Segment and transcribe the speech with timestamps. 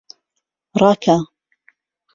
[0.79, 1.17] ڕاکە!